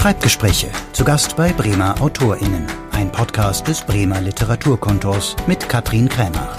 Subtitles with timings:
[0.00, 0.70] Schreibgespräche.
[0.94, 2.66] Zu Gast bei Bremer AutorInnen.
[2.92, 6.56] Ein Podcast des Bremer Literaturkontors mit Katrin Krämer.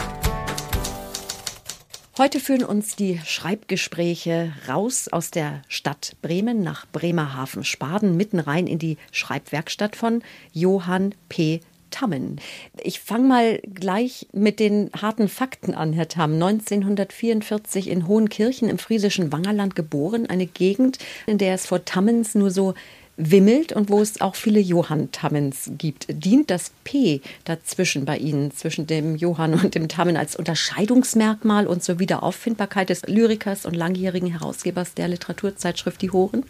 [2.19, 8.77] Heute führen uns die Schreibgespräche raus aus der Stadt Bremen nach Bremerhaven-Spaden, mitten rein in
[8.77, 10.21] die Schreibwerkstatt von
[10.53, 11.61] Johann P.
[11.89, 12.39] Tammen.
[12.81, 16.33] Ich fange mal gleich mit den harten Fakten an, Herr Tamm.
[16.33, 22.49] 1944 in Hohenkirchen im friesischen Wangerland geboren, eine Gegend, in der es vor Tammens nur
[22.49, 22.73] so
[23.17, 26.07] wimmelt und wo es auch viele Johann Tammens gibt.
[26.09, 31.83] Dient das P dazwischen bei Ihnen, zwischen dem Johann und dem Tammen, als Unterscheidungsmerkmal und
[31.83, 36.43] zur Wiederauffindbarkeit des Lyrikers und langjährigen Herausgebers der Literaturzeitschrift Die Horen?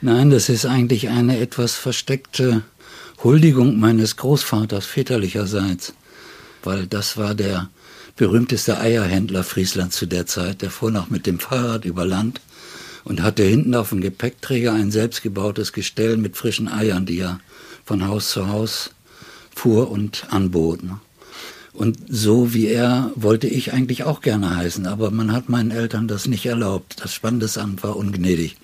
[0.00, 2.62] Nein, das ist eigentlich eine etwas versteckte
[3.24, 5.94] Huldigung meines Großvaters väterlicherseits,
[6.62, 7.70] weil das war der
[8.16, 10.62] berühmteste Eierhändler Frieslands zu der Zeit.
[10.62, 12.40] Der fuhr noch mit dem Fahrrad über Land
[13.06, 17.38] und hatte hinten auf dem Gepäckträger ein selbstgebautes Gestell mit frischen Eiern, die er
[17.84, 18.90] von Haus zu Haus
[19.54, 20.82] fuhr und anbot.
[20.82, 20.98] Ne?
[21.72, 26.08] Und so wie er wollte ich eigentlich auch gerne heißen, aber man hat meinen Eltern
[26.08, 26.96] das nicht erlaubt.
[27.00, 28.56] Das Standesamt war ungnädig.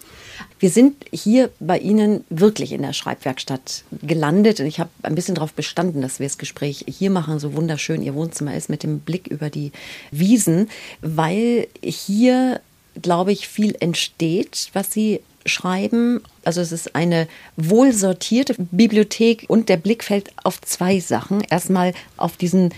[0.59, 5.37] Wir sind hier bei Ihnen wirklich in der Schreibwerkstatt gelandet und ich habe ein bisschen
[5.37, 8.99] darauf bestanden, dass wir das Gespräch hier machen, so wunderschön Ihr Wohnzimmer ist mit dem
[8.99, 9.71] Blick über die
[10.11, 10.69] Wiesen,
[11.01, 12.61] weil hier,
[13.01, 16.21] glaube ich, viel entsteht, was Sie schreiben.
[16.45, 17.27] Also es ist eine
[17.57, 21.41] wohlsortierte Bibliothek und der Blick fällt auf zwei Sachen.
[21.43, 22.73] Erstmal auf diesen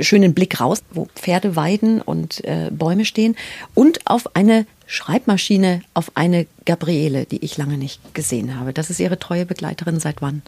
[0.00, 3.36] schönen Blick raus, wo Pferde weiden und äh, Bäume stehen
[3.74, 8.72] und auf eine Schreibmaschine auf eine Gabriele, die ich lange nicht gesehen habe.
[8.72, 10.42] Das ist Ihre treue Begleiterin seit wann?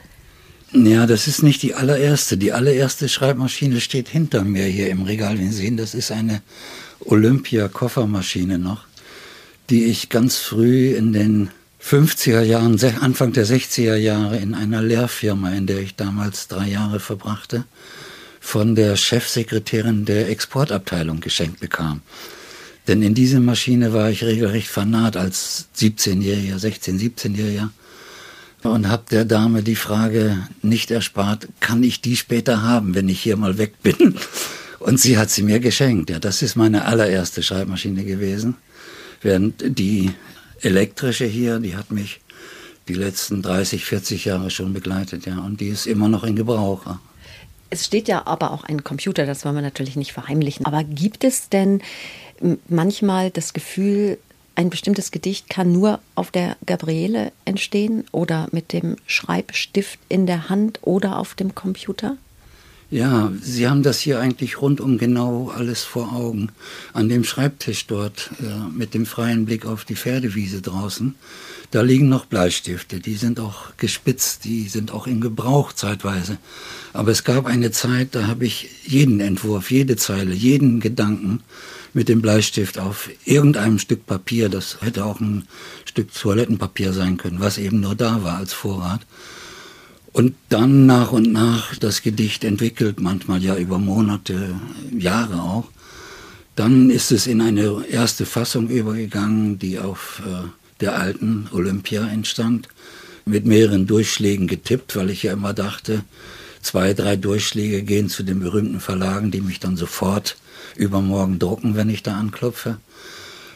[0.72, 2.36] Ja, das ist nicht die allererste.
[2.36, 5.38] Die allererste Schreibmaschine steht hinter mir hier im Regal.
[5.38, 6.42] Wir sehen, das ist eine
[7.04, 8.84] Olympia-Koffermaschine noch,
[9.70, 11.50] die ich ganz früh in den
[11.82, 17.00] 50er Jahren, Anfang der 60er Jahre in einer Lehrfirma, in der ich damals drei Jahre
[17.00, 17.64] verbrachte,
[18.40, 22.02] von der Chefsekretärin der Exportabteilung geschenkt bekam.
[22.86, 27.70] Denn in diese Maschine war ich regelrecht fanat als 17-Jähriger, 16-, 17-Jähriger
[28.62, 33.20] und habe der Dame die Frage nicht erspart, kann ich die später haben, wenn ich
[33.20, 34.16] hier mal weg bin?
[34.78, 36.10] Und sie hat sie mir geschenkt.
[36.10, 38.56] Ja, das ist meine allererste Schreibmaschine gewesen.
[39.24, 40.12] Während die
[40.60, 42.20] elektrische hier, die hat mich
[42.88, 46.82] die letzten 30, 40 Jahre schon begleitet, ja, und die ist immer noch in Gebrauch.
[47.70, 50.66] Es steht ja aber auch ein Computer, das wollen wir natürlich nicht verheimlichen.
[50.66, 51.80] Aber gibt es denn
[52.68, 54.18] manchmal das Gefühl,
[54.56, 60.50] ein bestimmtes Gedicht kann nur auf der Gabriele entstehen oder mit dem Schreibstift in der
[60.50, 62.18] Hand oder auf dem Computer?
[62.90, 66.50] Ja, Sie haben das hier eigentlich rundum genau alles vor Augen.
[66.92, 71.14] An dem Schreibtisch dort äh, mit dem freien Blick auf die Pferdewiese draußen,
[71.70, 73.00] da liegen noch Bleistifte.
[73.00, 76.38] Die sind auch gespitzt, die sind auch in Gebrauch zeitweise.
[76.92, 81.40] Aber es gab eine Zeit, da habe ich jeden Entwurf, jede Zeile, jeden Gedanken
[81.94, 85.48] mit dem Bleistift auf irgendeinem Stück Papier, das hätte auch ein
[85.84, 89.00] Stück Toilettenpapier sein können, was eben nur da war als Vorrat.
[90.14, 94.54] Und dann nach und nach das Gedicht entwickelt, manchmal ja über Monate,
[94.96, 95.64] Jahre auch.
[96.54, 100.46] Dann ist es in eine erste Fassung übergegangen, die auf äh,
[100.80, 102.68] der alten Olympia entstand,
[103.24, 106.04] mit mehreren Durchschlägen getippt, weil ich ja immer dachte,
[106.62, 110.36] zwei, drei Durchschläge gehen zu den berühmten Verlagen, die mich dann sofort
[110.76, 112.76] übermorgen drucken, wenn ich da anklopfe.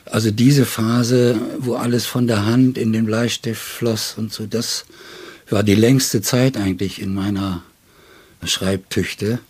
[0.07, 4.87] Also diese Phase, wo alles von der Hand in den Bleistift floss und so, das
[5.51, 7.63] war die längste Zeit eigentlich in meiner
[8.45, 9.41] Schreibtüchte.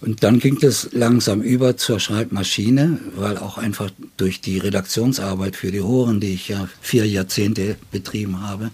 [0.00, 5.70] Und dann ging es langsam über zur Schreibmaschine, weil auch einfach durch die Redaktionsarbeit für
[5.70, 8.70] die Horen, die ich ja vier Jahrzehnte betrieben habe,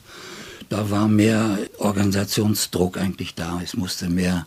[0.69, 3.60] da war mehr Organisationsdruck eigentlich da.
[3.62, 4.47] Es musste mehr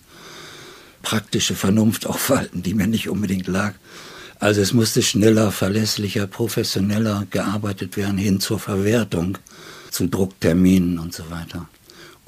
[1.01, 3.73] praktische Vernunft aufhalten, die mir nicht unbedingt lag.
[4.39, 9.37] Also es musste schneller, verlässlicher, professioneller gearbeitet werden hin zur Verwertung,
[9.91, 11.67] zu Druckterminen und so weiter.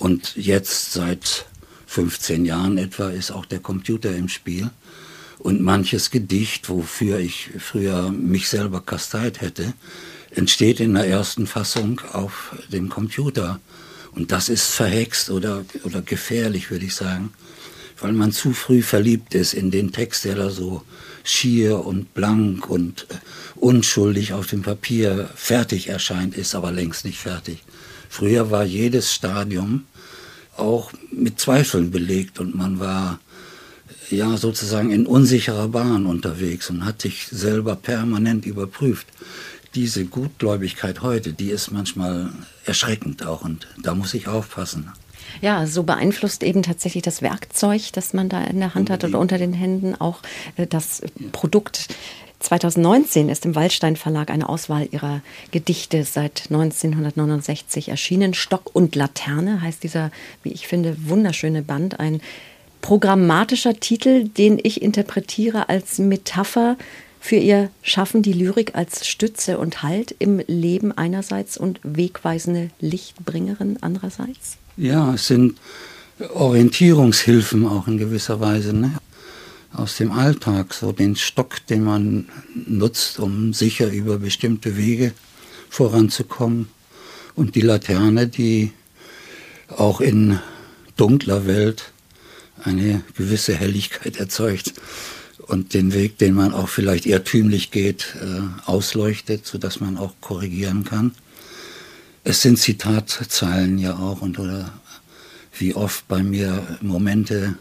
[0.02, 1.46] Und jetzt seit
[1.86, 4.72] 15 Jahren etwa ist auch der Computer im Spiel.
[5.38, 9.74] Und manches Gedicht, wofür ich früher mich selber kasteit hätte,
[10.32, 13.60] entsteht in der ersten Fassung auf dem Computer.
[14.16, 17.32] Und das ist verhext oder, oder gefährlich, würde ich sagen
[18.02, 20.84] weil man zu früh verliebt ist in den Text, der da so
[21.24, 23.16] schier und blank und äh,
[23.56, 27.64] unschuldig auf dem Papier fertig erscheint, ist aber längst nicht fertig.
[28.10, 29.86] Früher war jedes Stadium
[30.58, 33.20] auch mit Zweifeln belegt und man war
[34.10, 39.08] ja sozusagen in unsicherer Bahn unterwegs und hat sich selber permanent überprüft.
[39.74, 42.30] diese Gutgläubigkeit heute, die ist manchmal
[42.66, 44.92] erschreckend auch und da muss ich aufpassen.
[45.40, 49.18] Ja, so beeinflusst eben tatsächlich das Werkzeug, das man da in der Hand hat oder
[49.18, 50.20] unter den Händen auch
[50.58, 51.02] äh, das
[51.32, 51.88] Produkt.
[52.42, 55.22] 2019 ist im Waldstein Verlag eine Auswahl ihrer
[55.52, 58.34] Gedichte seit 1969 erschienen.
[58.34, 60.12] Stock und Laterne heißt dieser,
[60.44, 62.00] wie ich finde, wunderschöne Band.
[62.00, 62.22] Ein
[62.82, 66.78] programmatischer Titel, den ich interpretiere als Metapher
[67.20, 73.78] für ihr Schaffen die Lyrik als Stütze und Halt im Leben einerseits und wegweisende Lichtbringerin
[73.82, 74.58] andererseits?
[74.76, 75.60] Ja, es sind
[76.34, 78.74] Orientierungshilfen auch in gewisser Weise.
[78.74, 78.94] Ne?
[79.74, 82.28] Aus dem Alltag, so den Stock, den man
[82.68, 85.14] nutzt, um sicher über bestimmte Wege
[85.70, 86.68] voranzukommen.
[87.36, 88.74] Und die Laterne, die
[89.70, 90.40] auch in
[90.98, 91.92] dunkler Welt
[92.64, 94.74] eine gewisse Helligkeit erzeugt
[95.40, 100.84] und den Weg, den man auch vielleicht irrtümlich geht, äh, ausleuchtet, sodass man auch korrigieren
[100.84, 101.16] kann.
[102.24, 104.72] Es sind Zitatzeilen ja auch und oder
[105.58, 107.56] wie oft bei mir Momente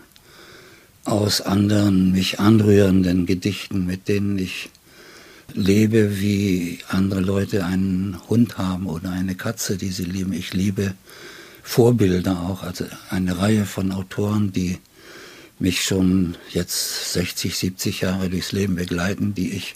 [1.11, 4.71] aus anderen mich anrührenden Gedichten, mit denen ich
[5.53, 10.33] lebe, wie andere Leute einen Hund haben oder eine Katze, die sie lieben.
[10.33, 10.95] Ich liebe
[11.63, 14.79] Vorbilder auch, also eine Reihe von Autoren, die
[15.59, 19.75] mich schon jetzt 60, 70 Jahre durchs Leben begleiten, die ich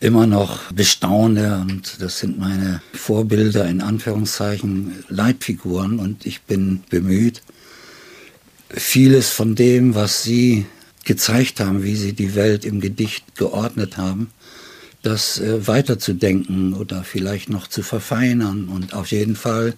[0.00, 7.42] immer noch bestaune und das sind meine Vorbilder in Anführungszeichen Leitfiguren und ich bin bemüht,
[8.72, 10.66] vieles von dem, was sie
[11.04, 14.30] gezeigt haben, wie sie die Welt im Gedicht geordnet haben,
[15.02, 19.74] das äh, weiterzudenken oder vielleicht noch zu verfeinern und auf jeden Fall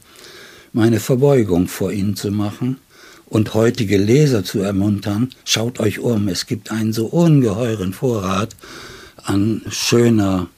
[0.72, 2.78] meine Verbeugung vor ihnen zu machen
[3.26, 8.54] und heutige Leser zu ermuntern, schaut euch um, es gibt einen so ungeheuren Vorrat
[9.22, 10.48] an schöner,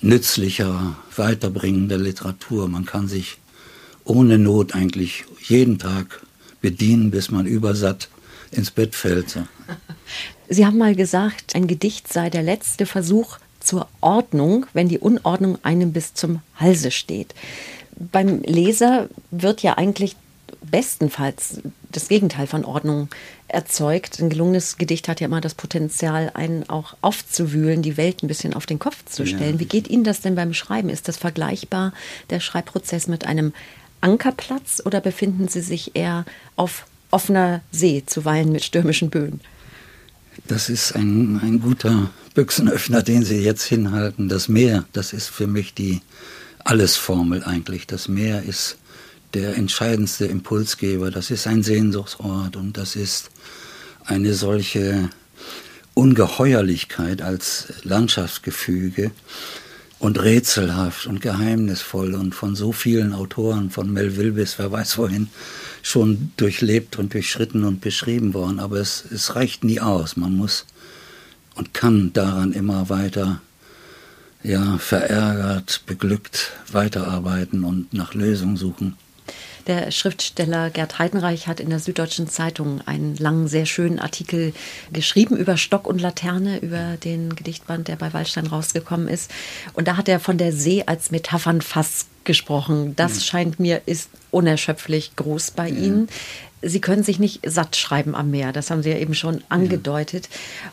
[0.00, 2.68] nützlicher, weiterbringender Literatur.
[2.68, 3.38] Man kann sich
[4.04, 6.22] ohne Not eigentlich jeden Tag
[6.60, 8.08] bedienen, bis man übersatt
[8.50, 9.38] ins Bett fällt.
[10.48, 15.58] Sie haben mal gesagt, ein Gedicht sei der letzte Versuch zur Ordnung, wenn die Unordnung
[15.62, 17.34] einem bis zum Halse steht.
[17.96, 20.16] Beim Leser wird ja eigentlich
[20.62, 21.60] bestenfalls
[21.90, 23.08] das Gegenteil von Ordnung
[23.48, 24.20] erzeugt.
[24.20, 28.54] Ein gelungenes Gedicht hat ja immer das Potenzial, einen auch aufzuwühlen, die Welt ein bisschen
[28.54, 29.54] auf den Kopf zu stellen.
[29.54, 29.60] Ja.
[29.60, 30.88] Wie geht Ihnen das denn beim Schreiben?
[30.88, 31.92] Ist das vergleichbar,
[32.30, 33.52] der Schreibprozess mit einem
[34.00, 36.24] Ankerplatz oder befinden Sie sich eher
[36.56, 39.40] auf offener See, zuweilen mit stürmischen Böen?
[40.46, 44.28] Das ist ein, ein guter Büchsenöffner, den Sie jetzt hinhalten.
[44.28, 46.00] Das Meer, das ist für mich die
[46.64, 47.86] Allesformel eigentlich.
[47.86, 48.78] Das Meer ist
[49.34, 51.10] der entscheidendste Impulsgeber.
[51.10, 53.30] Das ist ein Sehnsuchtsort und das ist
[54.04, 55.10] eine solche
[55.94, 59.10] Ungeheuerlichkeit als Landschaftsgefüge
[60.00, 65.28] und rätselhaft und geheimnisvoll und von so vielen Autoren, von Melville bis wer weiß wohin,
[65.82, 68.58] schon durchlebt und durchschritten und beschrieben worden.
[68.60, 70.16] Aber es, es reicht nie aus.
[70.16, 70.64] Man muss
[71.54, 73.42] und kann daran immer weiter
[74.42, 78.96] ja, verärgert, beglückt weiterarbeiten und nach Lösungen suchen.
[79.70, 84.52] Der Schriftsteller Gerd Heidenreich hat in der Süddeutschen Zeitung einen langen, sehr schönen Artikel
[84.92, 89.30] geschrieben über Stock und Laterne, über den Gedichtband, der bei Waldstein rausgekommen ist.
[89.72, 92.94] Und da hat er von der See als Metaphernfass gesprochen.
[92.96, 93.22] Das ja.
[93.22, 95.76] scheint mir ist unerschöpflich groß bei ja.
[95.76, 96.08] Ihnen.
[96.62, 100.28] Sie können sich nicht satt schreiben am Meer, das haben Sie ja eben schon angedeutet.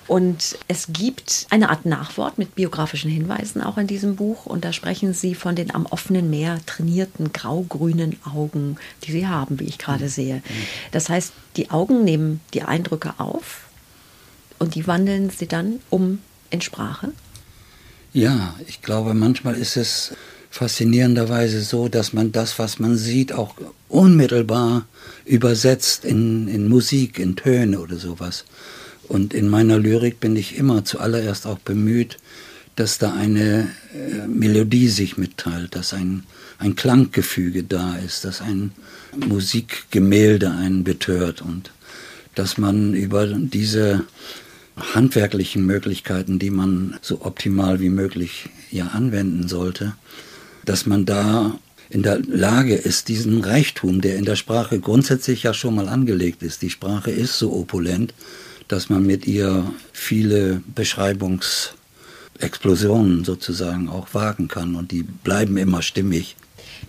[0.06, 4.46] Und es gibt eine Art Nachwort mit biografischen Hinweisen auch in diesem Buch.
[4.46, 9.62] Und da sprechen Sie von den am offenen Meer trainierten grau-grünen Augen, die Sie haben,
[9.62, 10.10] wie ich gerade mhm.
[10.10, 10.44] sehe.
[10.92, 13.68] Das heißt, die Augen nehmen die Eindrücke auf
[14.60, 17.13] und die wandeln Sie dann um in Sprache?
[18.13, 20.16] Ja, ich glaube, manchmal ist es
[20.58, 23.54] faszinierenderweise so, dass man das, was man sieht, auch
[23.90, 24.88] unmittelbar
[25.24, 28.44] übersetzt in, in Musik, in Töne oder sowas.
[29.08, 32.18] Und in meiner Lyrik bin ich immer zuallererst auch bemüht,
[32.76, 36.24] dass da eine äh, Melodie sich mitteilt, dass ein,
[36.58, 38.72] ein Klanggefüge da ist, dass ein
[39.28, 41.72] Musikgemälde einen betört und
[42.34, 44.06] dass man über diese
[44.76, 49.94] handwerklichen Möglichkeiten, die man so optimal wie möglich ja anwenden sollte,
[50.68, 51.58] dass man da
[51.90, 56.44] in der Lage ist, diesen Reichtum, der in der Sprache grundsätzlich ja schon mal angelegt
[56.44, 58.14] ist, die Sprache ist so opulent,
[58.68, 61.78] dass man mit ihr viele Beschreibungsformen
[62.40, 66.36] Explosionen sozusagen auch wagen kann und die bleiben immer stimmig.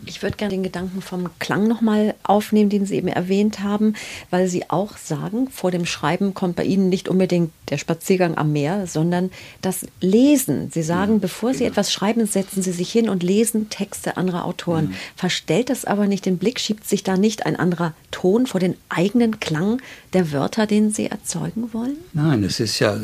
[0.09, 3.95] Ich würde gerne den Gedanken vom Klang nochmal aufnehmen, den Sie eben erwähnt haben,
[4.31, 8.53] weil Sie auch sagen, vor dem Schreiben kommt bei Ihnen nicht unbedingt der Spaziergang am
[8.53, 10.71] Meer, sondern das Lesen.
[10.73, 11.71] Sie sagen, ja, bevor Sie genau.
[11.71, 14.85] etwas schreiben, setzen Sie sich hin und lesen Texte anderer Autoren.
[14.85, 14.91] Ja.
[14.91, 14.97] Mhm.
[15.15, 16.59] Verstellt das aber nicht den Blick?
[16.59, 19.83] Schiebt sich da nicht ein anderer Ton vor den eigenen Klang
[20.15, 21.99] der Wörter, den Sie erzeugen wollen?
[22.15, 22.99] Nein, es ist ja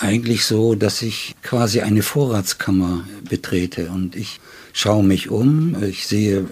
[0.00, 4.40] eigentlich so, dass ich quasi eine Vorratskammer betrete und ich
[4.74, 6.46] schaue mich um, ich sehe,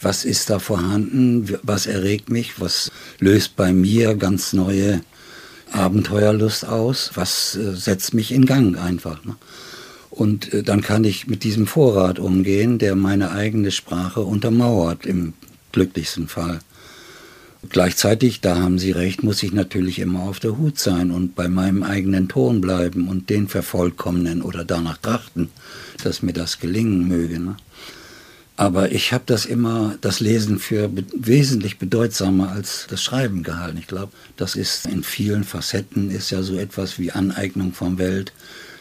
[0.00, 5.00] was ist da vorhanden, was erregt mich, was löst bei mir ganz neue
[5.72, 9.24] Abenteuerlust aus, was äh, setzt mich in Gang einfach.
[9.24, 9.36] Ne?
[10.10, 15.32] Und äh, dann kann ich mit diesem Vorrat umgehen, der meine eigene Sprache untermauert, im
[15.72, 16.60] glücklichsten Fall.
[17.68, 21.48] Gleichzeitig, da haben Sie recht, muss ich natürlich immer auf der Hut sein und bei
[21.48, 25.48] meinem eigenen Ton bleiben und den vervollkommnen oder danach trachten,
[26.02, 27.38] dass mir das gelingen möge.
[27.38, 27.56] Ne?
[28.56, 33.78] Aber ich habe das immer, das Lesen für be wesentlich bedeutsamer als das Schreiben gehalten.
[33.78, 38.32] Ich glaube, das ist in vielen Facetten, ist ja so etwas wie Aneignung von Welt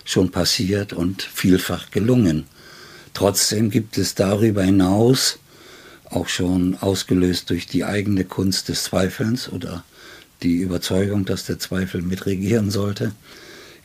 [0.03, 2.45] schon passiert und vielfach gelungen.
[3.13, 5.37] Trotzdem gibt es darüber hinaus
[6.11, 9.83] auch schon ausgelöst durch die eigene Kunst des Zweifelns oder
[10.43, 13.13] die Überzeugung, dass der Zweifel mitregieren sollte,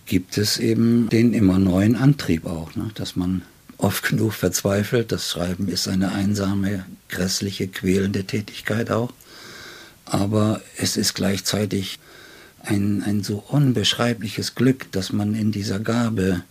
[0.07, 2.91] gibt es eben den immer neuen Antrieb auch, ne?
[2.95, 3.43] dass man
[3.79, 5.13] oft genug verzweifelt.
[5.13, 9.13] Das Schreiben ist eine einsame, grässliche, quälende Tätigkeit auch.
[10.05, 11.99] Aber es ist gleichzeitig
[12.63, 16.43] ein, ein so unbeschreibliches Glück, dass man in dieser Gabe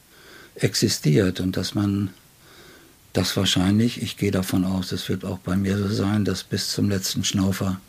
[0.55, 2.11] existiert und dass man
[3.15, 6.71] das wahrscheinlich, ich gehe davon aus, es wird auch bei mir so sein, dass bis
[6.71, 7.79] zum letzten Schnaufer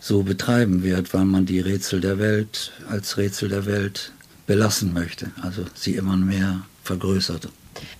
[0.00, 4.12] so betreiben wird, weil man die Rätsel der Welt als Rätsel der Welt
[4.46, 7.48] belassen möchte, also sie immer mehr vergrößert.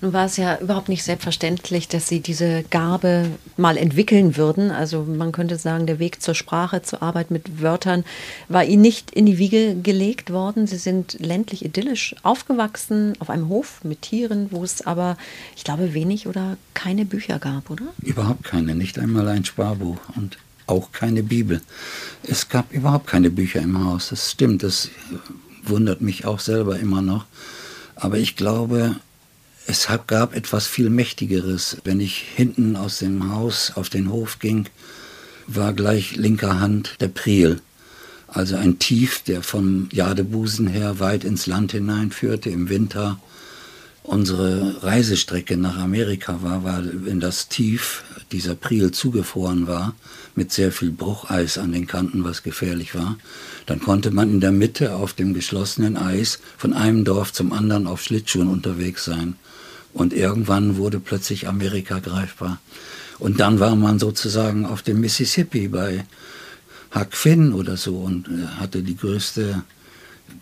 [0.00, 3.26] Nun war es ja überhaupt nicht selbstverständlich, dass Sie diese Gabe
[3.56, 4.70] mal entwickeln würden.
[4.70, 8.04] Also man könnte sagen, der Weg zur Sprache, zur Arbeit mit Wörtern
[8.48, 10.66] war Ihnen nicht in die Wiege gelegt worden.
[10.66, 15.16] Sie sind ländlich idyllisch aufgewachsen, auf einem Hof mit Tieren, wo es aber,
[15.56, 17.86] ich glaube, wenig oder keine Bücher gab, oder?
[18.02, 21.60] Überhaupt keine, nicht einmal ein Sparbuch und auch keine Bibel.
[22.22, 24.08] Es gab überhaupt keine Bücher im Haus.
[24.08, 24.90] Das stimmt, das
[25.62, 27.26] wundert mich auch selber immer noch.
[27.96, 28.96] Aber ich glaube,
[29.66, 31.78] es gab etwas viel Mächtigeres.
[31.84, 34.66] Wenn ich hinten aus dem Haus auf den Hof ging,
[35.46, 37.60] war gleich linker Hand der Priel.
[38.28, 43.18] Also ein Tief, der vom Jadebusen her weit ins Land hineinführte im Winter.
[44.06, 49.94] Unsere Reisestrecke nach Amerika war, weil wenn das Tief dieser Priel zugefroren war,
[50.34, 53.16] mit sehr viel Brucheis an den Kanten, was gefährlich war,
[53.64, 57.86] dann konnte man in der Mitte auf dem geschlossenen Eis von einem Dorf zum anderen
[57.86, 59.36] auf Schlittschuhen unterwegs sein.
[59.94, 62.60] Und irgendwann wurde plötzlich Amerika greifbar.
[63.18, 66.04] Und dann war man sozusagen auf dem Mississippi bei
[66.94, 69.62] Huck Finn oder so und äh, hatte die größte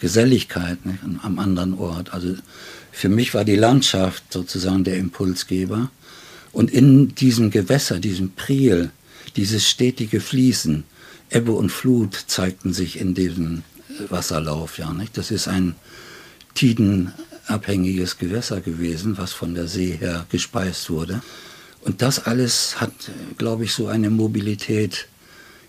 [0.00, 2.12] Geselligkeit ne, am anderen Ort.
[2.12, 2.35] Also
[2.92, 5.90] für mich war die Landschaft sozusagen der Impulsgeber.
[6.52, 8.90] Und in diesem Gewässer, diesem Priel,
[9.34, 10.84] dieses stetige Fließen,
[11.30, 13.62] Ebbe und Flut zeigten sich in diesem
[14.11, 14.78] Wasserlauf.
[14.78, 15.16] Ja, nicht?
[15.16, 15.75] Das ist ein
[16.54, 17.12] Tiden
[17.46, 21.22] abhängiges Gewässer gewesen, was von der See her gespeist wurde.
[21.80, 22.92] Und das alles hat,
[23.38, 25.08] glaube ich, so eine Mobilität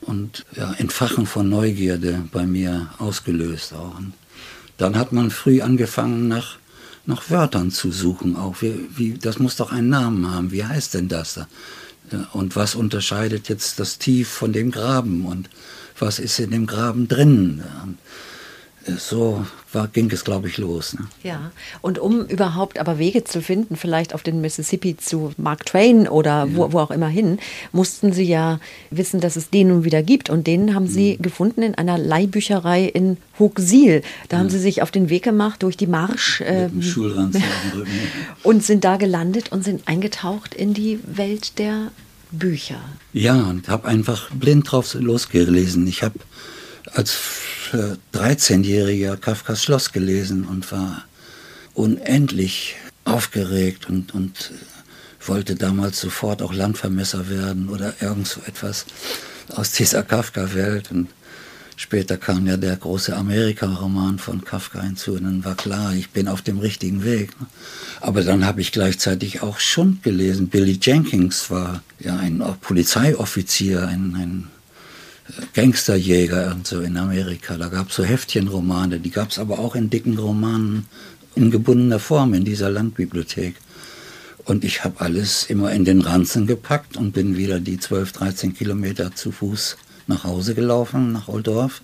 [0.01, 3.97] und ja, Entfachen von Neugierde bei mir ausgelöst auch.
[3.97, 4.13] Und
[4.77, 6.57] dann hat man früh angefangen, nach,
[7.05, 8.35] nach Wörtern zu suchen.
[8.35, 10.51] Auch wie, wie, das muss doch einen Namen haben.
[10.51, 11.47] Wie heißt denn das da?
[12.33, 15.25] Und was unterscheidet jetzt das Tief von dem Graben?
[15.25, 15.49] Und
[15.97, 17.63] was ist in dem Graben drin?
[18.97, 20.93] So war, ging es, glaube ich, los.
[20.93, 21.07] Ne?
[21.23, 26.07] Ja, und um überhaupt aber Wege zu finden, vielleicht auf den Mississippi zu Mark Twain
[26.07, 26.47] oder ja.
[26.55, 27.39] wo, wo, auch immer hin,
[27.71, 28.59] mussten Sie ja
[28.91, 30.29] wissen, dass es den nun wieder gibt.
[30.29, 31.21] Und den haben Sie mhm.
[31.21, 34.01] gefunden in einer Leihbücherei in Hochsiel.
[34.27, 34.41] Da ja.
[34.41, 36.69] haben Sie sich auf den Weg gemacht durch die Marsch äh,
[38.43, 41.91] und sind da gelandet und sind eingetaucht in die Welt der
[42.31, 42.81] Bücher.
[43.13, 45.87] Ja, und habe einfach blind drauf losgelesen.
[45.87, 46.19] Ich habe
[46.93, 47.17] als
[47.73, 51.05] 13-Jähriger Kafkas Schloss gelesen und war
[51.73, 52.75] unendlich
[53.05, 54.51] aufgeregt und, und
[55.27, 58.85] wollte damals sofort auch Landvermesser werden oder irgend so etwas
[59.49, 60.91] aus dieser Kafka-Welt.
[60.91, 61.09] Und
[61.75, 66.27] später kam ja der große Amerika-Roman von Kafka hinzu und dann war klar, ich bin
[66.27, 67.31] auf dem richtigen Weg.
[68.01, 70.49] Aber dann habe ich gleichzeitig auch Schund gelesen.
[70.49, 74.47] Billy Jenkins war ja ein Polizeioffizier, ein, ein
[75.53, 77.57] Gangsterjäger und so in Amerika.
[77.57, 80.87] Da gab es so Heftchenromane, die gab es aber auch in dicken Romanen
[81.35, 83.55] in gebundener Form in dieser Landbibliothek.
[84.45, 88.53] Und ich habe alles immer in den Ranzen gepackt und bin wieder die 12, 13
[88.53, 89.77] Kilometer zu Fuß
[90.07, 91.81] nach Hause gelaufen, nach Oldorf.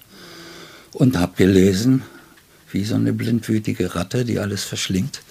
[0.91, 2.01] Und habe gelesen,
[2.71, 5.21] wie so eine blindwütige Ratte, die alles verschlingt.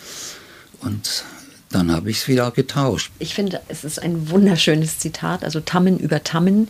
[0.80, 1.24] Und
[1.70, 3.10] dann habe ich es wieder getauscht.
[3.18, 6.68] Ich finde, es ist ein wunderschönes Zitat, also Tammen über Tammen.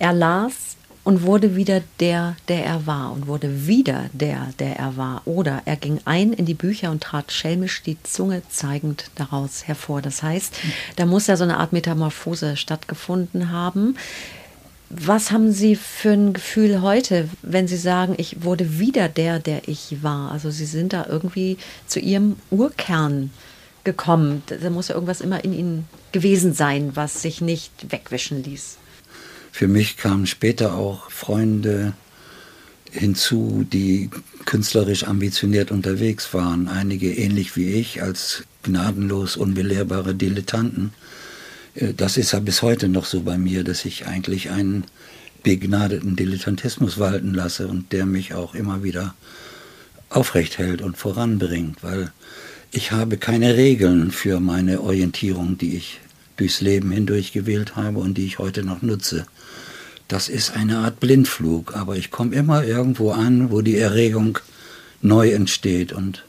[0.00, 4.96] Er las und wurde wieder der, der er war und wurde wieder der, der er
[4.96, 5.20] war.
[5.26, 10.00] Oder er ging ein in die Bücher und trat schelmisch die Zunge zeigend daraus hervor.
[10.00, 10.54] Das heißt,
[10.96, 13.96] da muss ja so eine Art Metamorphose stattgefunden haben.
[14.88, 19.68] Was haben Sie für ein Gefühl heute, wenn Sie sagen, ich wurde wieder der, der
[19.68, 20.32] ich war?
[20.32, 23.30] Also Sie sind da irgendwie zu Ihrem Urkern
[23.84, 24.42] gekommen.
[24.46, 28.79] Da muss ja irgendwas immer in Ihnen gewesen sein, was sich nicht wegwischen ließ.
[29.52, 31.92] Für mich kamen später auch Freunde
[32.90, 34.10] hinzu, die
[34.44, 36.68] künstlerisch ambitioniert unterwegs waren.
[36.68, 40.92] Einige ähnlich wie ich als gnadenlos unbelehrbare Dilettanten.
[41.74, 44.84] Äh, das ist ja bis heute noch so bei mir, dass ich eigentlich einen
[45.42, 49.14] begnadeten Dilettantismus walten lasse und der mich auch immer wieder
[50.10, 52.12] aufrecht hält und voranbringt, weil
[52.72, 56.00] ich habe keine Regeln für meine Orientierung, die ich
[56.40, 59.26] durchs Leben hindurch gewählt habe und die ich heute noch nutze.
[60.08, 64.38] Das ist eine Art Blindflug, aber ich komme immer irgendwo an, wo die Erregung
[65.02, 66.24] neu entsteht und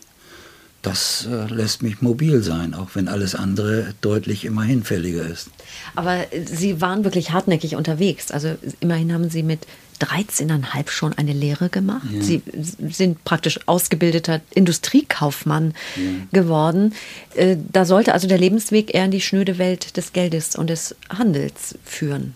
[0.82, 5.50] das äh, lässt mich mobil sein, auch wenn alles andere deutlich immer hinfälliger ist.
[5.96, 8.32] Aber Sie waren wirklich hartnäckig unterwegs.
[8.32, 9.68] Also immerhin haben Sie mit
[10.01, 12.05] 13,5 schon eine Lehre gemacht.
[12.12, 12.22] Ja.
[12.22, 12.41] Sie
[12.89, 16.01] sind praktisch ausgebildeter Industriekaufmann ja.
[16.31, 16.93] geworden.
[17.36, 20.96] Äh, da sollte also der Lebensweg eher in die schnöde Welt des Geldes und des
[21.10, 22.34] Handels führen.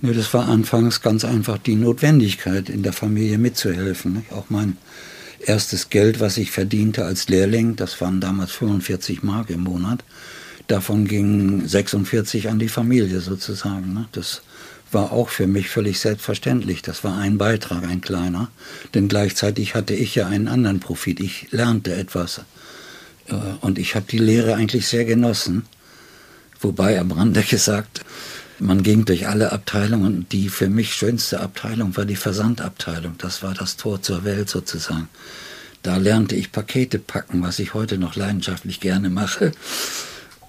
[0.00, 4.24] Nee, das war anfangs ganz einfach die Notwendigkeit, in der Familie mitzuhelfen.
[4.30, 4.76] Auch mein
[5.40, 10.04] erstes Geld, was ich verdiente als Lehrling, das waren damals 45 Mark im Monat.
[10.66, 14.06] Davon gingen 46 an die Familie sozusagen.
[14.12, 14.42] Das
[14.94, 16.82] war auch für mich völlig selbstverständlich.
[16.82, 18.48] Das war ein Beitrag, ein kleiner.
[18.94, 21.20] Denn gleichzeitig hatte ich ja einen anderen Profit.
[21.20, 22.42] Ich lernte etwas.
[23.28, 25.64] Äh, und ich habe die Lehre eigentlich sehr genossen.
[26.60, 28.00] Wobei am Rande gesagt,
[28.58, 33.16] man ging durch alle Abteilungen und die für mich schönste Abteilung war die Versandabteilung.
[33.18, 35.08] Das war das Tor zur Welt sozusagen.
[35.82, 39.52] Da lernte ich Pakete packen, was ich heute noch leidenschaftlich gerne mache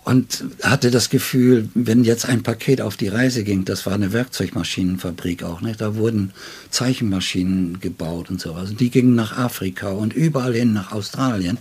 [0.06, 4.14] und hatte das Gefühl, wenn jetzt ein Paket auf die Reise ging, das war eine
[4.14, 5.82] Werkzeugmaschinenfabrik auch, nicht?
[5.82, 6.32] da wurden
[6.70, 8.70] Zeichenmaschinen gebaut und sowas.
[8.70, 11.58] Und die gingen nach Afrika und überall hin nach Australien.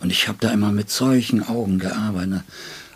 [0.00, 2.42] Und ich habe da immer mit solchen Augen gearbeitet.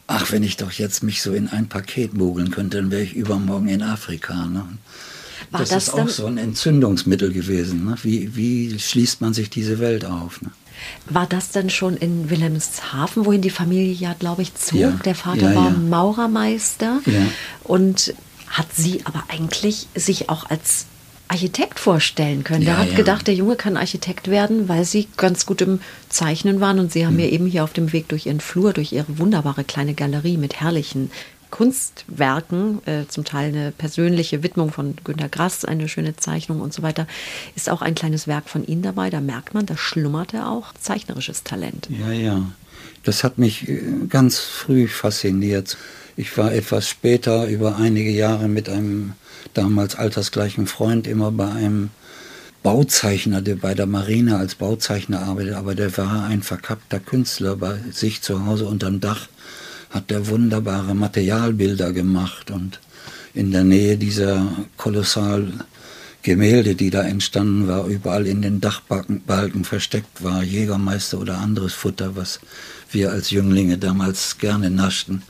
[0.06, 3.16] Ach, wenn ich doch jetzt mich so in ein Paket mogeln könnte, dann wäre ich
[3.16, 4.46] übermorgen in Afrika.
[4.46, 4.66] Ne?
[5.50, 7.86] Das, das ist auch so ein Entzündungsmittel gewesen.
[7.86, 7.96] Ne?
[8.02, 10.42] Wie, wie schließt man sich diese Welt auf?
[10.42, 10.50] Ne?
[11.08, 14.78] War das denn schon in Wilhelmshaven, wohin die Familie ja, glaube ich, zog?
[14.78, 14.90] Ja.
[15.04, 15.70] Der Vater ja, war.
[15.70, 17.00] Maurermeister
[17.62, 18.14] und
[18.48, 20.86] hat sie aber eigentlich sich auch als
[21.26, 22.64] Architekt vorstellen können.
[22.64, 26.78] der hat gedacht, der Junge kann Architekt werden, weil sie ganz gut im Zeichnen waren.
[26.78, 27.20] Und sie haben mhm.
[27.20, 30.60] mir eben hier auf dem Weg durch ihren Flur, durch ihre wunderbare kleine Galerie mit
[30.60, 31.10] herrlichen
[31.54, 36.82] Kunstwerken, äh, zum Teil eine persönliche Widmung von Günter Grass, eine schöne Zeichnung und so
[36.82, 37.06] weiter,
[37.54, 39.08] ist auch ein kleines Werk von Ihnen dabei.
[39.08, 41.88] Da merkt man, da schlummerte auch zeichnerisches Talent.
[41.90, 42.50] Ja, ja.
[43.04, 45.76] Das hat mich äh, ganz früh fasziniert.
[46.16, 49.12] Ich war etwas später, über einige Jahre, mit einem
[49.52, 51.90] damals altersgleichen Freund immer bei einem
[52.64, 57.78] Bauzeichner, der bei der Marine als Bauzeichner arbeitet, aber der war ein verkappter Künstler bei
[57.92, 59.28] sich zu Hause unterm Dach
[59.94, 62.80] hat er wunderbare Materialbilder gemacht und
[63.32, 65.52] in der Nähe dieser kolossal
[66.22, 72.16] Gemälde, die da entstanden war, überall in den Dachbalken versteckt war, Jägermeister oder anderes Futter,
[72.16, 72.40] was
[72.90, 75.22] wir als Jünglinge damals gerne naschten.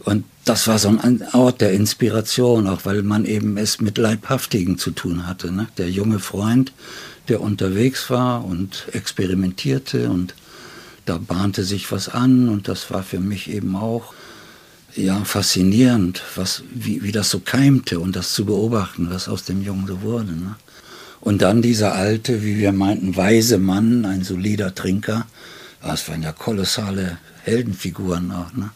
[0.00, 4.78] Und das war so ein Ort der Inspiration, auch weil man eben es mit Leibhaftigen
[4.78, 5.52] zu tun hatte.
[5.52, 5.68] Ne?
[5.78, 6.72] Der junge Freund,
[7.28, 10.34] der unterwegs war und experimentierte und
[11.06, 14.12] da bahnte sich was an und das war für mich eben auch
[14.96, 19.62] ja, faszinierend, was, wie, wie das so keimte und das zu beobachten, was aus dem
[19.62, 20.32] Jungen so wurde.
[20.32, 20.56] Ne?
[21.20, 25.26] Und dann dieser alte, wie wir meinten, weise Mann, ein solider Trinker.
[25.82, 28.52] Das waren ja kolossale Heldenfiguren auch.
[28.52, 28.70] Ne?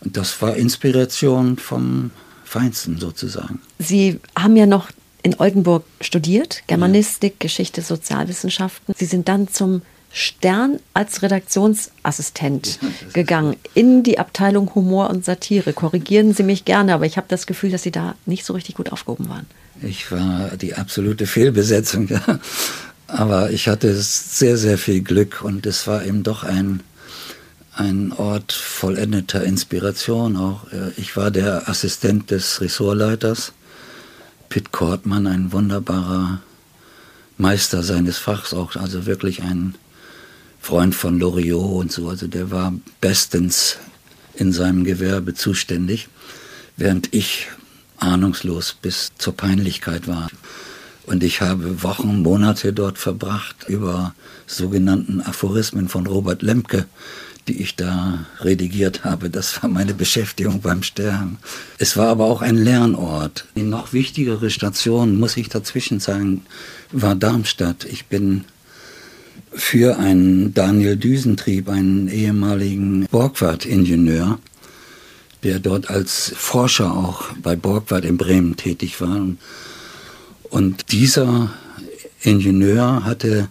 [0.00, 2.10] Und das war Inspiration vom
[2.44, 3.60] Feinsten sozusagen.
[3.78, 4.90] Sie haben ja noch
[5.22, 7.38] in Oldenburg studiert, Germanistik, ja.
[7.40, 8.94] Geschichte, Sozialwissenschaften.
[8.96, 9.80] Sie sind dann zum
[10.16, 12.78] Stern als Redaktionsassistent
[13.12, 15.72] gegangen in die Abteilung Humor und Satire.
[15.72, 18.76] Korrigieren Sie mich gerne, aber ich habe das Gefühl, dass Sie da nicht so richtig
[18.76, 19.46] gut aufgehoben waren.
[19.82, 22.08] Ich war die absolute Fehlbesetzung.
[22.26, 22.38] Ja.
[23.06, 26.80] Aber ich hatte sehr, sehr viel Glück und es war eben doch ein,
[27.74, 30.72] ein Ort vollendeter Inspiration auch.
[30.72, 33.52] Äh, ich war der Assistent des Ressortleiters,
[34.48, 36.40] Pitt Kortmann, ein wunderbarer
[37.36, 39.74] Meister seines Fachs auch, also wirklich ein
[40.64, 42.72] Freund von Loriot und so, also der war
[43.02, 43.76] bestens
[44.34, 46.08] in seinem Gewerbe zuständig,
[46.78, 47.48] während ich
[47.98, 50.30] ahnungslos bis zur Peinlichkeit war.
[51.04, 54.14] Und ich habe Wochen, Monate dort verbracht über
[54.46, 56.86] sogenannten Aphorismen von Robert Lemke,
[57.46, 59.28] die ich da redigiert habe.
[59.28, 61.36] Das war meine Beschäftigung beim Sterben.
[61.76, 63.44] Es war aber auch ein Lernort.
[63.54, 66.46] Die noch wichtigere Station, muss ich dazwischen sagen,
[66.90, 67.84] war Darmstadt.
[67.84, 68.46] Ich bin
[69.54, 74.38] für einen Daniel Düsentrieb, einen ehemaligen Borgward-Ingenieur,
[75.42, 79.28] der dort als Forscher auch bei Borgward in Bremen tätig war.
[80.50, 81.50] Und dieser
[82.22, 83.48] Ingenieur hatte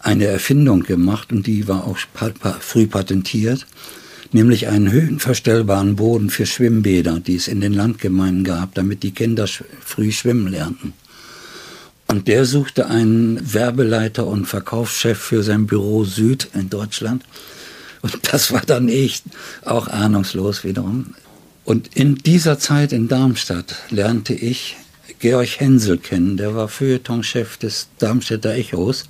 [0.00, 1.98] eine Erfindung gemacht und die war auch
[2.60, 3.66] früh patentiert,
[4.32, 9.46] nämlich einen höhenverstellbaren Boden für Schwimmbäder, die es in den Landgemeinden gab, damit die Kinder
[9.46, 10.94] früh schwimmen lernten.
[12.10, 17.22] Und der suchte einen Werbeleiter und Verkaufschef für sein Büro Süd in Deutschland.
[18.02, 19.22] Und das war dann echt
[19.64, 21.14] auch ahnungslos wiederum.
[21.64, 24.76] Und in dieser Zeit in Darmstadt lernte ich
[25.20, 26.36] Georg Hensel kennen.
[26.36, 29.04] Der war Feuilletonchef des Darmstädter Echos.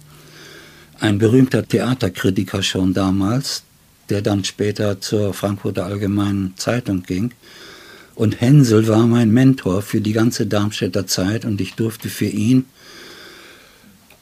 [0.99, 3.63] Ein berühmter Theaterkritiker schon damals,
[4.11, 7.33] der dann später zur Frankfurter Allgemeinen Zeitung ging.
[8.15, 12.67] Und Hensel war mein Mentor für die ganze Darmstädter Zeit und ich durfte für ihn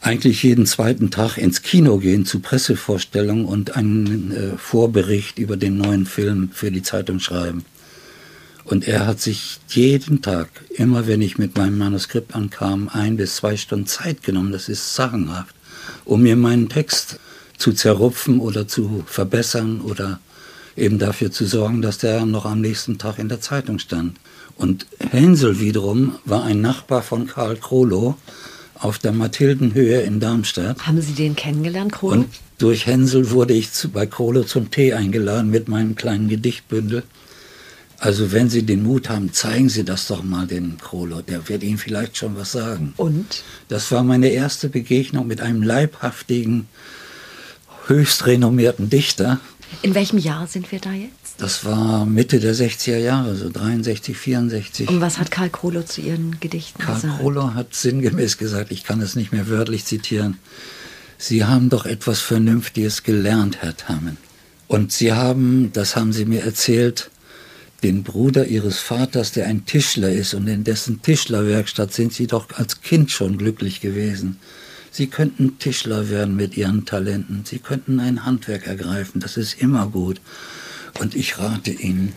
[0.01, 5.77] eigentlich jeden zweiten Tag ins Kino gehen zu Pressevorstellungen und einen äh, Vorbericht über den
[5.77, 7.65] neuen Film für die Zeitung schreiben.
[8.63, 13.37] Und er hat sich jeden Tag, immer wenn ich mit meinem Manuskript ankam, ein bis
[13.37, 15.55] zwei Stunden Zeit genommen, das ist sagenhaft,
[16.05, 17.19] um mir meinen Text
[17.57, 20.19] zu zerrupfen oder zu verbessern oder
[20.77, 24.17] eben dafür zu sorgen, dass der noch am nächsten Tag in der Zeitung stand.
[24.55, 28.15] Und Hänsel wiederum war ein Nachbar von Karl Krolow,
[28.79, 30.85] auf der Mathildenhöhe in Darmstadt.
[30.87, 32.13] Haben Sie den kennengelernt, Krolo?
[32.13, 37.03] Und durch Hänsel wurde ich zu, bei Krolo zum Tee eingeladen mit meinem kleinen Gedichtbündel.
[37.97, 41.21] Also wenn Sie den Mut haben, zeigen Sie das doch mal dem Krolo.
[41.21, 42.93] Der wird Ihnen vielleicht schon was sagen.
[42.95, 43.43] Und?
[43.67, 46.67] Das war meine erste Begegnung mit einem leibhaftigen,
[47.87, 49.39] höchst renommierten Dichter.
[49.81, 51.18] In welchem Jahr sind wir da jetzt?
[51.39, 54.89] Das war Mitte der 60er Jahre, so 63, 64.
[54.89, 57.13] Und was hat Karl Krolo zu Ihren Gedichten Karl gesagt?
[57.13, 60.37] Karl Krolo hat sinngemäß gesagt, ich kann es nicht mehr wörtlich zitieren,
[61.21, 64.17] Sie haben doch etwas Vernünftiges gelernt, Herr Tammen.
[64.67, 67.09] Und Sie haben, das haben Sie mir erzählt,
[67.83, 72.47] den Bruder Ihres Vaters, der ein Tischler ist und in dessen Tischlerwerkstatt sind Sie doch
[72.55, 74.39] als Kind schon glücklich gewesen.
[74.91, 77.43] Sie könnten Tischler werden mit Ihren Talenten.
[77.45, 79.21] Sie könnten ein Handwerk ergreifen.
[79.21, 80.19] Das ist immer gut.
[80.99, 82.13] Und ich rate Ihnen,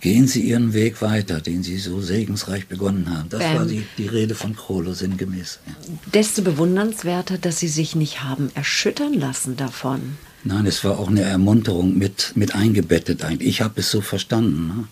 [0.00, 3.28] gehen Sie Ihren Weg weiter, den Sie so segensreich begonnen haben.
[3.30, 5.60] Das ähm, war die, die Rede von Krolo sinngemäß.
[5.66, 5.72] Ja.
[6.12, 10.18] Desto bewundernswerter, dass Sie sich nicht haben erschüttern lassen davon.
[10.44, 13.48] Nein, es war auch eine Ermunterung mit, mit eingebettet eigentlich.
[13.48, 14.68] Ich habe es so verstanden.
[14.68, 14.84] Ne?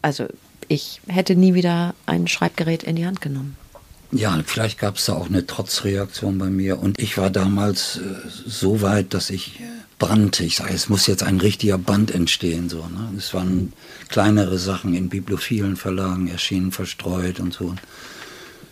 [0.00, 0.26] Also
[0.68, 3.56] ich hätte nie wieder ein Schreibgerät in die Hand genommen.
[4.12, 6.78] Ja, vielleicht gab es da auch eine Trotzreaktion bei mir.
[6.78, 8.00] Und ich war damals äh,
[8.46, 9.60] so weit, dass ich
[9.98, 10.44] brannte.
[10.44, 12.68] Ich sage, es muss jetzt ein richtiger Band entstehen.
[12.68, 13.12] So, ne?
[13.16, 13.72] Es waren
[14.08, 17.74] kleinere Sachen in bibliophilen Verlagen erschienen, verstreut und so.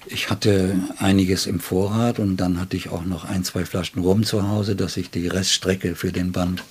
[0.06, 4.24] Ich hatte einiges im Vorrat und dann hatte ich auch noch ein, zwei Flaschen Rum
[4.24, 6.64] zu Hause, dass ich die Reststrecke für den Band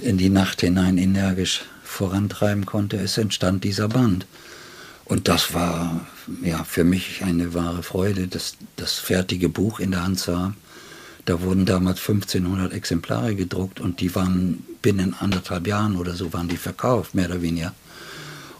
[0.00, 2.96] in die Nacht hinein energisch vorantreiben konnte.
[2.96, 4.26] Es entstand dieser Band.
[5.04, 6.06] Und das war
[6.42, 10.56] ja für mich eine wahre Freude, das, das fertige Buch in der Hand zu haben.
[11.28, 16.48] Da wurden damals 1500 Exemplare gedruckt und die waren binnen anderthalb Jahren oder so waren
[16.48, 17.74] die verkauft, mehr oder weniger.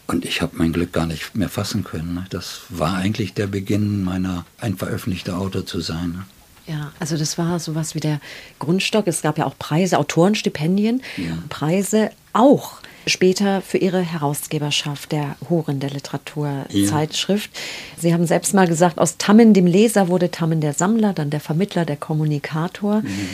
[0.06, 2.12] Und ich habe mein Glück gar nicht mehr fassen können.
[2.12, 2.26] Ne?
[2.28, 6.12] Das war eigentlich der Beginn meiner, ein veröffentlichter Autor zu sein.
[6.12, 6.74] Ne?
[6.74, 8.20] Ja, also das war sowas wie der
[8.58, 9.06] Grundstock.
[9.06, 11.38] Es gab ja auch Preise, Autorenstipendien, ja.
[11.48, 17.50] Preise auch später für ihre Herausgeberschaft der Horen der Literaturzeitschrift.
[17.54, 17.60] Ja.
[18.00, 21.40] Sie haben selbst mal gesagt, aus Tammen dem Leser wurde Tammen der Sammler, dann der
[21.40, 23.00] Vermittler, der Kommunikator.
[23.02, 23.28] Mhm.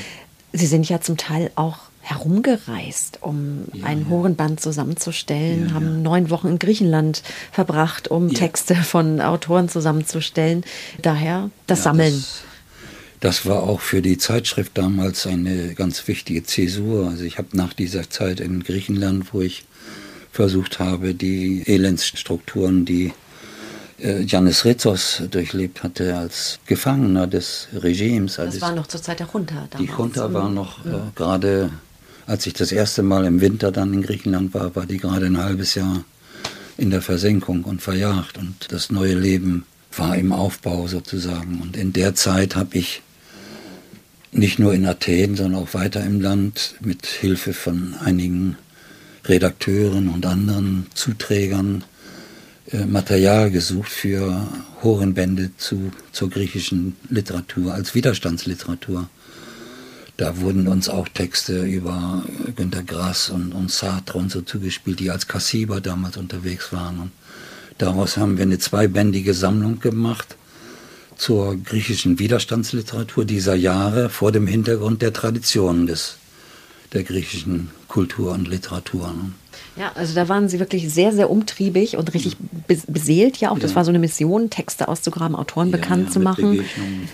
[0.53, 6.29] Sie sind ja zum Teil auch herumgereist, um ja, ein Horenband zusammenzustellen, ja, haben neun
[6.29, 10.65] Wochen in Griechenland verbracht, um Texte von Autoren zusammenzustellen.
[11.01, 12.13] Daher das Sammeln.
[12.13, 12.45] Das
[13.25, 17.09] das war auch für die Zeitschrift damals eine ganz wichtige Zäsur.
[17.09, 19.65] Also ich habe nach dieser Zeit in Griechenland, wo ich
[20.31, 23.15] versucht habe, die Elendsstrukturen, die
[23.99, 28.37] äh, Janis Rizos durchlebt hatte als Gefangener des Regimes.
[28.37, 29.91] Das war noch zur Zeit der Junta damals.
[29.91, 31.71] Die Junta war noch äh, gerade,
[32.27, 35.43] als ich das erste Mal im Winter dann in Griechenland war, war die gerade ein
[35.43, 36.05] halbes Jahr
[36.77, 38.37] in der Versenkung und verjagt.
[38.37, 39.65] Und das neue Leben
[39.97, 41.63] war im Aufbau sozusagen.
[41.63, 43.01] Und in der Zeit habe ich
[44.35, 48.57] nicht nur in Athen, sondern auch weiter im Land mit Hilfe von einigen
[49.25, 51.85] Redakteuren und anderen Zuträgern
[52.71, 54.47] äh, Material gesucht für
[54.83, 59.09] Horenbände zu, zur griechischen Literatur als Widerstandsliteratur.
[60.17, 65.11] Da wurden uns auch Texte über Günter Grass und, und Sartre und so zugespielt, die
[65.11, 66.99] als Kassiber damals unterwegs waren.
[67.01, 67.11] Und
[67.79, 70.37] daraus haben wir eine zweibändige Sammlung gemacht
[71.17, 76.19] zur griechischen Widerstandsliteratur dieser Jahre vor dem Hintergrund der Traditionen des,
[76.93, 79.07] der griechischen Kultur und Literatur.
[79.07, 79.31] Ne?
[79.77, 82.37] Ja, also da waren Sie wirklich sehr, sehr umtriebig und richtig
[82.89, 83.59] beseelt ja auch.
[83.61, 86.65] Das war so eine Mission, Texte auszugraben, Autoren ja, bekannt ja, zu machen.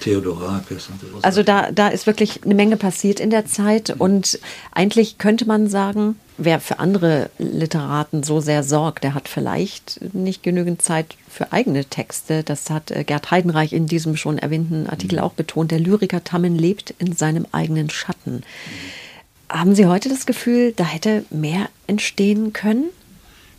[0.01, 1.23] Theodorakis und sowas.
[1.23, 4.39] Also da, da ist wirklich eine Menge passiert in der Zeit und
[4.73, 10.43] eigentlich könnte man sagen, wer für andere Literaten so sehr sorgt, der hat vielleicht nicht
[10.43, 12.43] genügend Zeit für eigene Texte.
[12.43, 15.25] Das hat äh, Gerd Heidenreich in diesem schon erwähnten Artikel mhm.
[15.25, 15.73] auch betont.
[15.73, 18.37] Der Lyriker Tammen lebt in seinem eigenen Schatten.
[18.37, 19.10] Mhm.
[19.51, 22.85] Haben Sie heute das Gefühl, da hätte mehr entstehen können?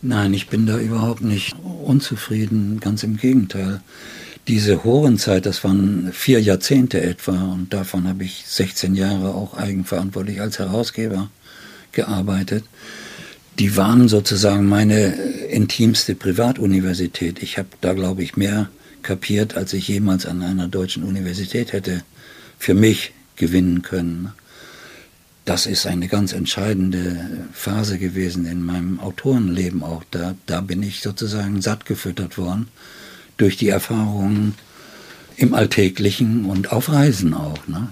[0.00, 3.82] Nein, ich bin da überhaupt nicht unzufrieden, ganz im Gegenteil.
[4.48, 10.40] Diese Horenzeit, das waren vier Jahrzehnte etwa und davon habe ich 16 Jahre auch eigenverantwortlich
[10.40, 11.28] als Herausgeber
[11.92, 12.64] gearbeitet.
[13.58, 15.08] Die waren sozusagen meine
[15.50, 17.42] intimste Privatuniversität.
[17.42, 18.70] Ich habe da, glaube ich, mehr
[19.02, 22.02] kapiert, als ich jemals an einer deutschen Universität hätte
[22.58, 24.32] für mich gewinnen können
[25.44, 30.04] das ist eine ganz entscheidende Phase gewesen in meinem Autorenleben auch.
[30.10, 32.68] Da, da bin ich sozusagen satt gefüttert worden
[33.36, 34.54] durch die Erfahrungen
[35.36, 37.66] im Alltäglichen und auf Reisen auch.
[37.66, 37.88] Ne?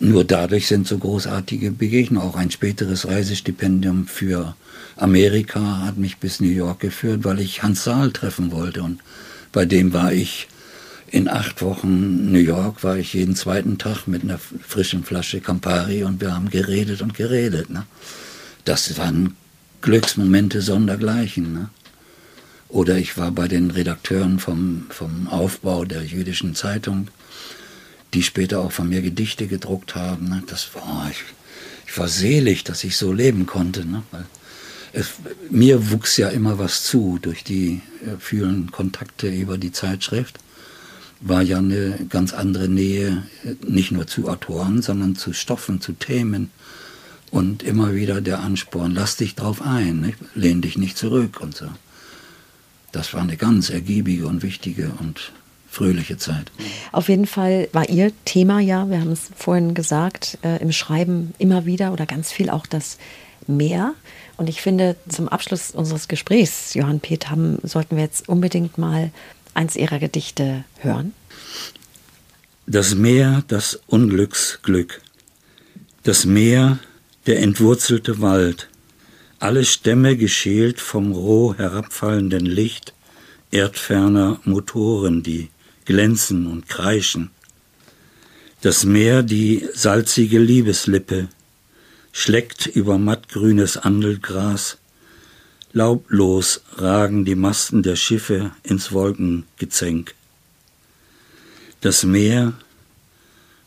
[0.00, 2.28] Nur dadurch sind so großartige Begegnungen.
[2.28, 4.56] Auch ein späteres Reisestipendium für
[4.96, 8.82] Amerika hat mich bis New York geführt, weil ich Hans Saal treffen wollte.
[8.82, 9.00] Und
[9.52, 10.48] bei dem war ich
[11.08, 16.02] in acht Wochen New York war ich jeden zweiten Tag mit einer frischen Flasche Campari
[16.02, 17.70] und wir haben geredet und geredet.
[17.70, 17.86] Ne?
[18.64, 19.36] Das waren
[19.82, 21.52] Glücksmomente sondergleichen.
[21.52, 21.70] Ne?
[22.68, 27.08] Oder ich war bei den Redakteuren vom, vom Aufbau der jüdischen Zeitung,
[28.12, 30.28] die später auch von mir Gedichte gedruckt haben.
[30.28, 30.42] Ne?
[30.48, 31.22] Das war, ich,
[31.86, 33.84] ich war selig, dass ich so leben konnte.
[33.84, 34.02] Ne?
[34.10, 34.24] Weil
[34.92, 35.12] es,
[35.50, 40.40] mir wuchs ja immer was zu durch die äh, vielen Kontakte über die Zeitschrift
[41.20, 43.22] war ja eine ganz andere Nähe,
[43.66, 46.50] nicht nur zu Autoren, sondern zu Stoffen, zu Themen.
[47.30, 50.18] Und immer wieder der Ansporn, lass dich drauf ein, nicht?
[50.34, 51.66] lehn dich nicht zurück und so.
[52.92, 55.32] Das war eine ganz ergiebige und wichtige und
[55.68, 56.50] fröhliche Zeit.
[56.92, 61.34] Auf jeden Fall war Ihr Thema ja, wir haben es vorhin gesagt, äh, im Schreiben
[61.38, 62.96] immer wieder oder ganz viel auch das
[63.46, 63.94] Meer.
[64.38, 69.10] Und ich finde, zum Abschluss unseres Gesprächs, Johann Petam, sollten wir jetzt unbedingt mal
[69.56, 71.12] eins Ihrer Gedichte hören?
[72.66, 75.00] Das Meer, das Unglücksglück.
[76.02, 76.78] Das Meer,
[77.26, 78.68] der entwurzelte Wald.
[79.38, 82.94] Alle Stämme geschält vom roh herabfallenden Licht
[83.50, 85.48] erdferner Motoren, die
[85.84, 87.30] glänzen und kreischen.
[88.60, 91.28] Das Meer, die salzige Liebeslippe,
[92.12, 94.78] schleckt über mattgrünes Andelgras,
[95.76, 100.14] Laublos ragen die Masten der Schiffe ins Wolkengezänk.
[101.82, 102.54] Das Meer,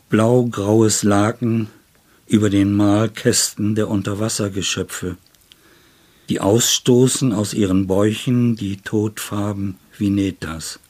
[0.08, 1.68] blau-graues Laken
[2.26, 5.18] über den Mahlkästen der Unterwassergeschöpfe,
[6.28, 10.80] die ausstoßen aus ihren Bäuchen die Todfarben Vinetas.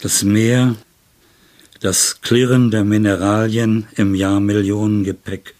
[0.00, 0.74] Das Meer,
[1.78, 5.54] das Klirren der Mineralien im Jahrmillionengepäck,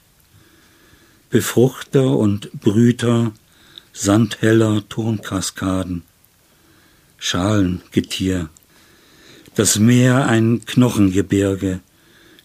[1.31, 3.31] Befruchter und Brüter
[4.01, 6.03] sandheller Tonkaskaden,
[7.19, 8.49] Schalengetier,
[9.57, 11.81] das Meer ein Knochengebirge,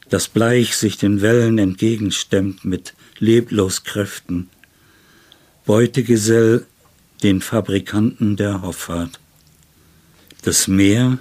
[0.09, 4.49] das bleich sich den Wellen entgegenstemmt mit leblos Kräften,
[5.65, 6.65] Beutegesell
[7.21, 9.19] den Fabrikanten der Hoffart.
[10.41, 11.19] Das Meer,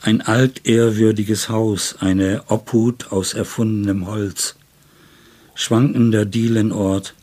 [0.00, 4.56] ein altehrwürdiges Haus, eine Obhut aus erfundenem Holz,
[5.54, 7.14] schwankender Dielenort,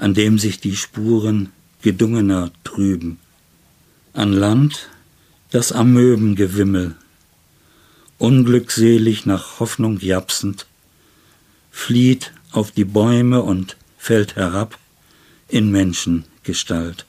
[0.00, 1.50] an dem sich die Spuren
[1.82, 3.18] gedungener trüben.
[4.14, 4.88] An Land
[5.50, 6.96] das Amöbengewimmel,
[8.18, 10.66] unglückselig nach Hoffnung japsend,
[11.70, 14.78] flieht auf die Bäume und fällt herab
[15.48, 17.04] in Menschengestalt.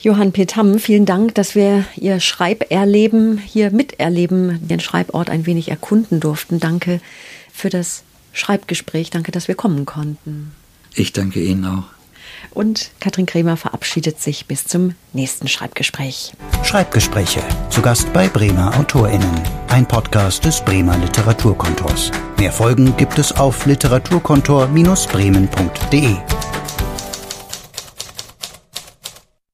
[0.00, 6.20] Johann Petam, vielen Dank, dass wir Ihr Schreiberleben hier miterleben, den Schreibort ein wenig erkunden
[6.20, 6.60] durften.
[6.60, 7.00] Danke
[7.52, 9.08] für das Schreibgespräch.
[9.10, 10.52] Danke, dass wir kommen konnten.
[10.94, 11.84] Ich danke Ihnen auch.
[12.50, 16.34] Und Katrin Kremer verabschiedet sich bis zum nächsten Schreibgespräch.
[16.62, 17.40] Schreibgespräche.
[17.68, 19.40] Zu Gast bei Bremer AutorInnen.
[19.68, 22.12] Ein Podcast des Bremer Literaturkontors.
[22.38, 26.16] Mehr Folgen gibt es auf literaturkontor-bremen.de.